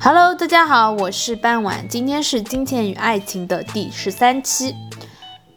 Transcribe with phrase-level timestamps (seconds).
[0.00, 4.74] Hello，大家好，我是傍晚，今天是《金钱与爱情》的第十三期。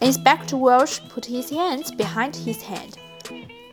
[0.00, 2.92] Inspector Welsh put his hands behind his head.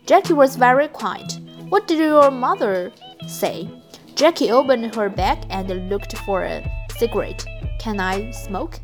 [0.05, 1.39] Jackie was very quiet.
[1.69, 2.91] What did your mother
[3.27, 3.67] say?
[4.15, 6.63] Jackie opened her bag and looked for a
[6.97, 7.45] cigarette.
[7.79, 8.79] Can I smoke?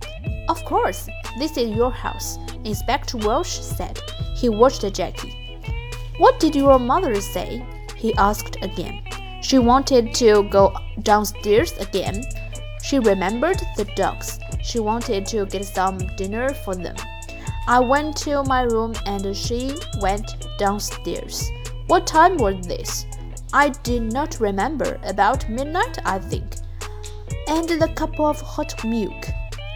[0.48, 1.08] Of course.
[1.38, 4.00] This is your house, Inspector Welsh said.
[4.36, 5.34] He watched Jackie.
[6.18, 7.64] What did your mother say?
[7.96, 9.02] he asked again.
[9.45, 12.25] She wanted to go downstairs again.
[12.83, 14.39] She remembered the dogs.
[14.63, 16.97] She wanted to get some dinner for them.
[17.69, 21.51] I went to my room and she went downstairs.
[21.89, 23.05] What time was this?
[23.53, 24.99] I did not remember.
[25.05, 26.57] About midnight, I think.
[27.47, 29.27] And the cup of hot milk.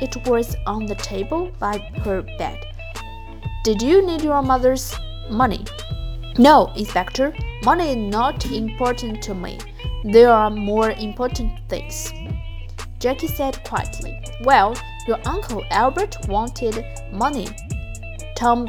[0.01, 2.59] It was on the table by her bed.
[3.65, 4.95] Did you need your mother's
[5.29, 5.67] money?
[6.39, 7.35] No, Inspector.
[7.69, 9.59] Money is not important to me.
[10.03, 12.11] There are more important things.
[12.99, 14.19] Jackie said quietly.
[14.43, 14.75] Well,
[15.07, 17.47] your uncle Albert wanted money.
[18.37, 18.69] Tom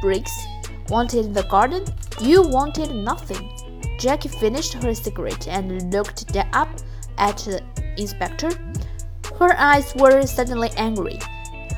[0.00, 0.32] Briggs
[0.88, 1.84] wanted the garden.
[2.18, 3.44] You wanted nothing.
[3.98, 6.70] Jackie finished her cigarette and looked up
[7.18, 7.62] at the
[7.98, 8.48] inspector.
[9.38, 11.18] Her eyes were suddenly angry.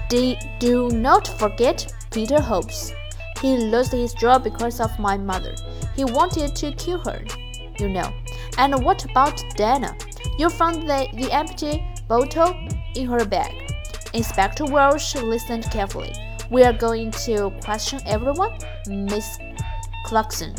[0.08, 2.92] Do not forget Peter Hobbs.
[3.40, 5.56] He lost his job because of my mother.
[5.94, 7.22] He wanted to kill her,
[7.78, 8.12] you know.
[8.58, 9.96] And what about Dana?
[10.38, 12.54] You found the, the empty bottle
[12.94, 13.72] in her bag.
[14.14, 16.12] Inspector Welsh listened carefully.
[16.50, 19.38] We are going to question everyone, Miss
[20.04, 20.54] Clarkson.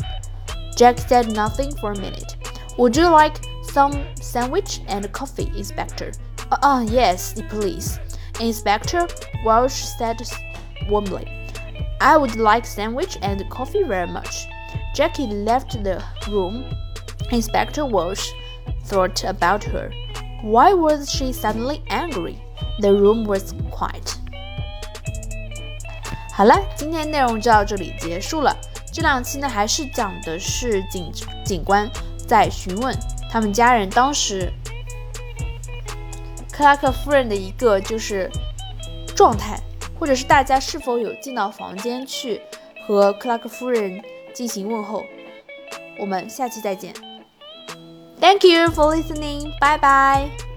[0.76, 2.36] Jack said nothing for a minute.
[2.78, 6.12] Would you like some sandwich and coffee, Inspector?
[6.50, 8.00] Ah, uh, yes, please.
[8.40, 9.06] Inspector
[9.44, 10.20] Welsh said
[10.88, 11.30] warmly.
[12.00, 14.46] I would like sandwich and coffee very much.
[14.94, 16.64] Jackie left the room.
[17.30, 18.30] Inspector Walsh
[18.86, 19.90] thought about her.
[20.42, 22.36] Why was she suddenly angry?
[22.80, 24.16] The room was quiet.
[26.32, 28.56] 好了，今天内容就到这里结束了。
[28.92, 31.10] 这两期呢，还是讲的是警
[31.44, 31.90] 警官
[32.26, 32.96] 在询问
[33.30, 34.52] 他们家人当时
[36.52, 38.30] 克拉克夫人的一个就是
[39.16, 39.58] 状态。
[39.96, 42.42] 或者是大家是否有进到房间去
[42.84, 44.02] 和克拉克夫人
[44.34, 45.04] 进行问候？
[45.98, 46.92] 我们下期再见。
[48.20, 49.50] Thank you for listening.
[49.60, 50.53] Bye bye.